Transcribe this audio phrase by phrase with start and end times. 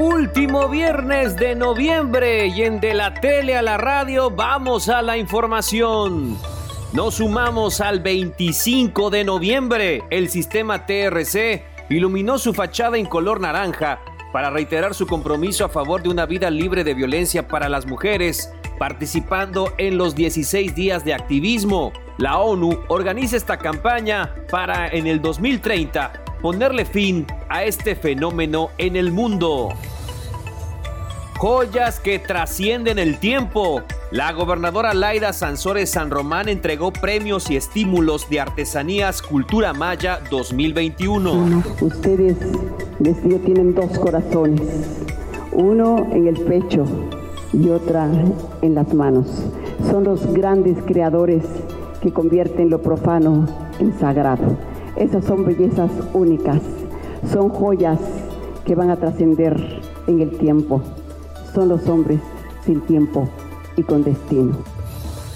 [0.00, 5.18] Último viernes de noviembre y en de la tele a la radio vamos a la
[5.18, 6.38] información.
[6.94, 10.02] Nos sumamos al 25 de noviembre.
[10.08, 14.00] El sistema TRC iluminó su fachada en color naranja
[14.32, 18.54] para reiterar su compromiso a favor de una vida libre de violencia para las mujeres,
[18.78, 21.92] participando en los 16 días de activismo.
[22.16, 28.96] La ONU organiza esta campaña para en el 2030 ponerle fin a este fenómeno en
[28.96, 29.74] el mundo.
[31.40, 33.80] Joyas que trascienden el tiempo.
[34.10, 41.62] La gobernadora Laida Sansores San Román entregó premios y estímulos de artesanías Cultura Maya 2021.
[41.80, 42.36] ustedes
[42.98, 44.60] desde tienen dos corazones,
[45.52, 46.84] uno en el pecho
[47.54, 48.06] y otra
[48.60, 49.26] en las manos.
[49.90, 51.42] Son los grandes creadores
[52.02, 53.46] que convierten lo profano
[53.78, 54.58] en sagrado.
[54.94, 56.60] Esas son bellezas únicas,
[57.32, 57.98] son joyas
[58.66, 60.82] que van a trascender en el tiempo.
[61.54, 62.20] Son los hombres
[62.64, 63.28] sin tiempo
[63.76, 64.56] y con destino.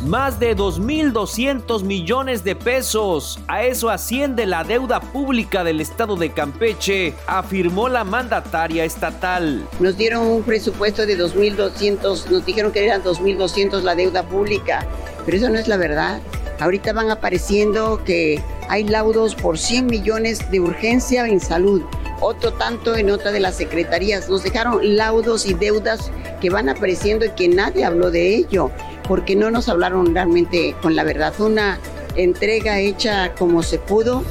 [0.07, 3.41] Más de 2.200 millones de pesos.
[3.49, 9.67] A eso asciende la deuda pública del estado de Campeche, afirmó la mandataria estatal.
[9.81, 14.87] Nos dieron un presupuesto de 2.200, nos dijeron que eran 2.200 la deuda pública,
[15.25, 16.21] pero eso no es la verdad.
[16.61, 21.83] Ahorita van apareciendo que hay laudos por 100 millones de urgencia en salud,
[22.21, 24.29] otro tanto en otra de las secretarías.
[24.29, 28.71] Nos dejaron laudos y deudas que van apareciendo y que nadie habló de ello,
[29.07, 31.33] porque no nos hablaron realmente con la verdad.
[31.41, 31.79] Una
[32.17, 34.25] entrega hecha como se pudo.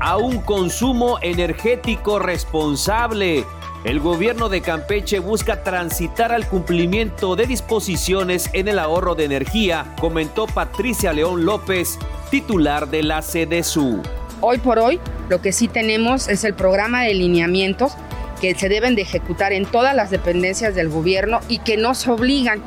[0.00, 3.44] A un consumo energético responsable
[3.82, 9.94] el gobierno de Campeche busca transitar al cumplimiento de disposiciones en el ahorro de energía,
[9.98, 11.98] comentó Patricia León López,
[12.30, 14.02] titular de la CDSU.
[14.40, 17.92] Hoy por hoy, lo que sí tenemos es el programa de lineamientos
[18.40, 22.62] que se deben de ejecutar en todas las dependencias del gobierno y que nos obligan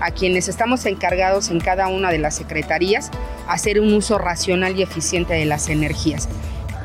[0.00, 3.10] a quienes estamos encargados en cada una de las secretarías
[3.46, 6.28] a hacer un uso racional y eficiente de las energías.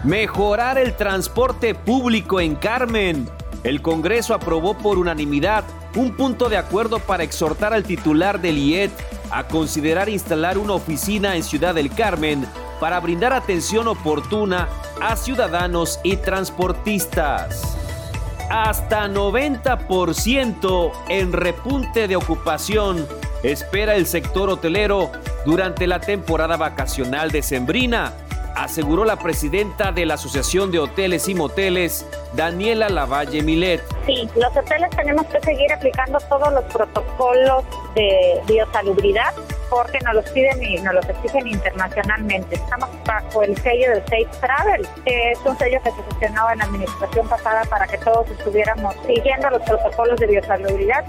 [0.04, 3.30] Mejorar el transporte público en Carmen.
[3.64, 5.64] El Congreso aprobó por unanimidad
[5.96, 8.92] un punto de acuerdo para exhortar al titular del IET
[9.32, 12.46] a considerar instalar una oficina en Ciudad del Carmen
[12.80, 14.68] para brindar atención oportuna
[15.02, 17.78] a ciudadanos y transportistas.
[18.50, 23.08] Hasta 90% en repunte de ocupación
[23.42, 25.12] espera el sector hotelero
[25.46, 28.14] durante la temporada vacacional de Sembrina
[28.56, 33.82] aseguró la presidenta de la Asociación de Hoteles y Moteles, Daniela Lavalle Milet.
[34.06, 37.64] Sí, los hoteles tenemos que seguir aplicando todos los protocolos
[37.96, 39.34] de biosalubridad
[39.70, 42.56] porque nos los piden y nos los exigen internacionalmente.
[42.56, 46.60] Estamos bajo el sello del Safe Travel, que es un sello que se gestionó en
[46.60, 51.06] la administración pasada para que todos estuviéramos siguiendo los protocolos de biosalubridad.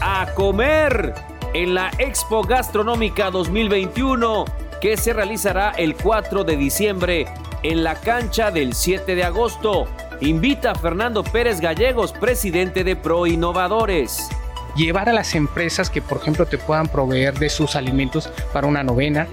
[0.00, 1.14] A comer
[1.52, 7.26] en la Expo Gastronómica 2021 que se realizará el 4 de diciembre
[7.62, 9.86] en la cancha del 7 de agosto.
[10.20, 14.28] Invita a Fernando Pérez Gallegos, presidente de Pro Innovadores
[14.74, 18.82] llevar a las empresas que, por ejemplo, te puedan proveer de sus alimentos para una
[18.82, 19.28] novena,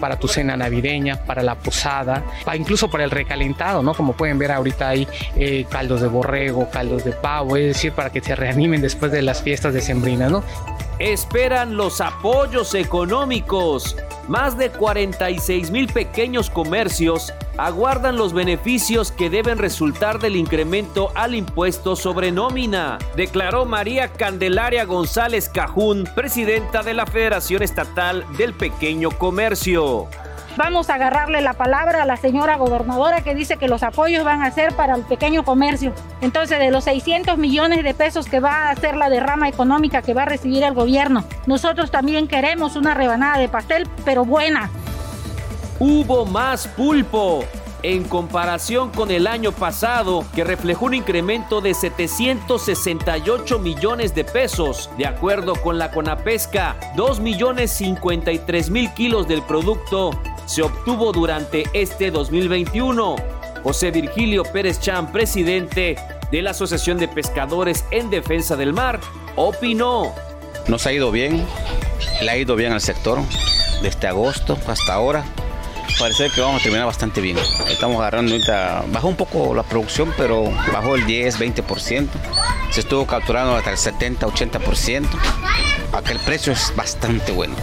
[0.00, 3.92] para tu cena navideña, para la posada, para, incluso para el recalentado, ¿no?
[3.92, 8.10] Como pueden ver ahorita hay eh, caldos de borrego, caldos de pavo, es decir, para
[8.10, 10.44] que se reanimen después de las fiestas de Sembrina, ¿no?
[11.00, 13.96] Esperan los apoyos económicos.
[14.28, 21.34] Más de 46 mil pequeños comercios aguardan los beneficios que deben resultar del incremento al
[21.34, 29.10] impuesto sobre nómina, declaró María Candelaria González Cajún, presidenta de la Federación Estatal del Pequeño
[29.10, 30.08] Comercio.
[30.56, 34.42] Vamos a agarrarle la palabra a la señora gobernadora que dice que los apoyos van
[34.42, 35.92] a ser para el pequeño comercio.
[36.20, 40.14] Entonces, de los 600 millones de pesos que va a ser la derrama económica que
[40.14, 44.70] va a recibir el gobierno, nosotros también queremos una rebanada de pastel, pero buena.
[45.80, 47.44] Hubo más pulpo
[47.82, 54.88] en comparación con el año pasado, que reflejó un incremento de 768 millones de pesos.
[54.96, 60.12] De acuerdo con la Conapesca, 2 millones 53 mil kilos del producto
[60.46, 63.16] se obtuvo durante este 2021.
[63.62, 65.96] José Virgilio Pérez Chan, presidente
[66.30, 69.00] de la Asociación de Pescadores en Defensa del Mar,
[69.36, 70.14] opinó.
[70.68, 71.44] Nos ha ido bien,
[72.22, 73.18] le ha ido bien al sector
[73.82, 75.24] desde agosto hasta ahora.
[75.98, 77.38] Parece que vamos a terminar bastante bien.
[77.68, 82.08] Estamos agarrando ahorita, bajó un poco la producción, pero bajó el 10, 20%.
[82.70, 85.06] Se estuvo capturando hasta el 70, 80%.
[85.92, 87.54] Aquel precio es bastante bueno.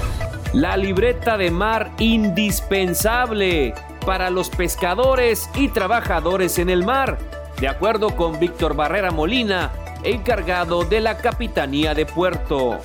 [0.53, 3.73] La libreta de mar indispensable
[4.05, 7.17] para los pescadores y trabajadores en el mar.
[7.61, 9.71] De acuerdo con Víctor Barrera Molina,
[10.03, 12.79] encargado de la Capitanía de Puerto.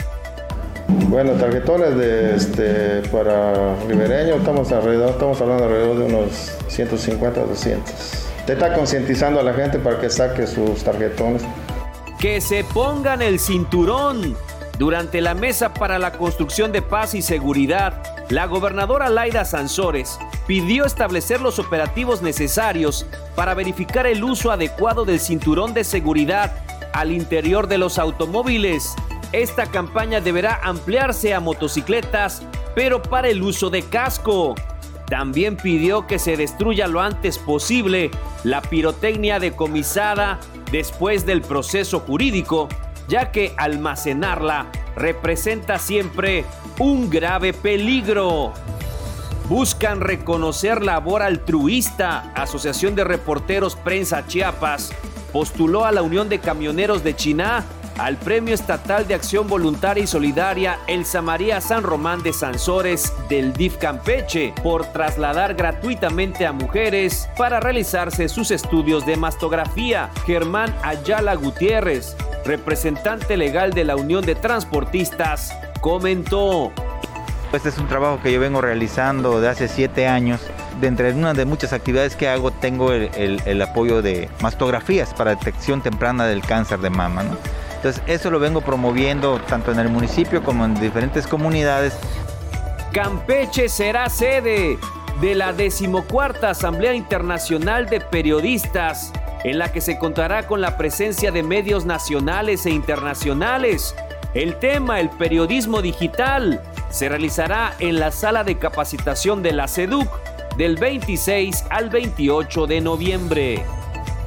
[1.08, 7.44] Bueno, tarjetones de, este, para ribereño estamos, alrededor, estamos hablando alrededor de unos 150 a
[7.44, 7.94] 200.
[8.46, 11.42] Te está concientizando a la gente para que saque sus tarjetones.
[12.20, 14.36] Que se pongan el cinturón.
[14.78, 20.84] Durante la mesa para la construcción de paz y seguridad, la gobernadora Laida Sansores pidió
[20.84, 26.52] establecer los operativos necesarios para verificar el uso adecuado del cinturón de seguridad
[26.92, 28.94] al interior de los automóviles
[29.32, 32.42] esta campaña deberá ampliarse a motocicletas,
[32.74, 34.54] pero para el uso de casco.
[35.08, 38.10] También pidió que se destruya lo antes posible
[38.44, 40.40] la pirotecnia decomisada
[40.70, 42.68] después del proceso jurídico,
[43.08, 44.66] ya que almacenarla
[44.96, 46.44] representa siempre
[46.78, 48.52] un grave peligro.
[49.48, 52.32] Buscan reconocer labor altruista.
[52.34, 54.92] Asociación de Reporteros Prensa Chiapas
[55.32, 57.64] postuló a la Unión de Camioneros de China
[57.98, 63.52] al Premio Estatal de Acción Voluntaria y Solidaria Elsa María San Román de Sansores del
[63.52, 70.10] DIF Campeche por trasladar gratuitamente a mujeres para realizarse sus estudios de mastografía.
[70.26, 76.72] Germán Ayala Gutiérrez, representante legal de la Unión de Transportistas, comentó.
[77.52, 80.40] Este es un trabajo que yo vengo realizando de hace siete años.
[80.80, 85.34] De entre una de muchas actividades que hago tengo el, el apoyo de mastografías para
[85.34, 87.22] detección temprana del cáncer de mama.
[87.22, 87.36] ¿no?
[87.76, 91.96] Entonces eso lo vengo promoviendo tanto en el municipio como en diferentes comunidades.
[92.92, 94.78] Campeche será sede
[95.20, 99.12] de la decimocuarta Asamblea Internacional de Periodistas,
[99.46, 103.94] en la que se contará con la presencia de medios nacionales e internacionales.
[104.34, 106.60] El tema, el periodismo digital,
[106.90, 110.08] se realizará en la sala de capacitación de la SEDUC
[110.56, 113.64] del 26 al 28 de noviembre.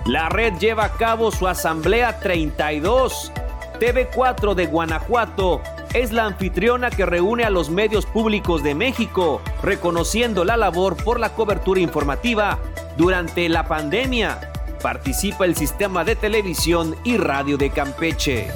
[0.05, 3.33] La red lleva a cabo su Asamblea 32
[3.77, 5.61] TV4 de Guanajuato
[5.93, 11.19] es la anfitriona que reúne a los medios públicos de México, reconociendo la labor por
[11.19, 12.59] la cobertura informativa
[12.95, 14.49] durante la pandemia.
[14.81, 18.47] Participa el sistema de televisión y radio de Campeche.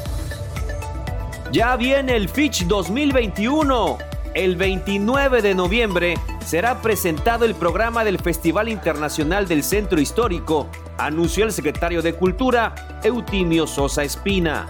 [1.52, 3.98] Ya viene el Fitch 2021.
[4.34, 6.16] El 29 de noviembre
[6.46, 13.00] será presentado el programa del Festival Internacional del Centro Histórico, anunció el secretario de Cultura,
[13.04, 14.68] Eutimio Sosa Espina.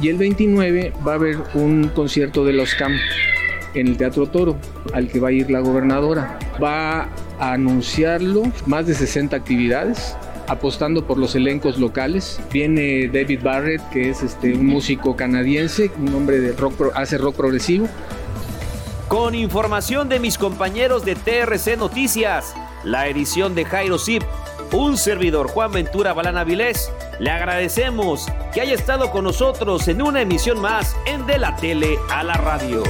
[0.00, 2.92] Y el 29 va a haber un concierto de los CAM
[3.74, 4.56] en el Teatro Toro,
[4.94, 6.38] al que va a ir la gobernadora.
[6.62, 7.08] Va
[7.38, 10.16] a anunciarlo más de 60 actividades
[10.52, 12.40] apostando por los elencos locales.
[12.52, 17.36] Viene David Barrett, que es este, un músico canadiense, un hombre de rock, hace rock
[17.36, 17.88] progresivo.
[19.08, 22.54] Con información de mis compañeros de TRC Noticias,
[22.84, 24.22] la edición de Jairo Zip
[24.72, 30.22] un servidor Juan Ventura Balana Vilés, le agradecemos que haya estado con nosotros en una
[30.22, 32.82] emisión más en De la Tele a la Radio.